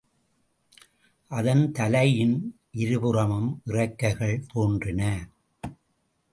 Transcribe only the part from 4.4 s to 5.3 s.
தோன்றின.